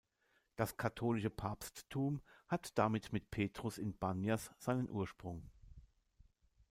[0.55, 5.43] Das katholische Papsttum hat damit mit Petrus in Banyas seinen Ursprung.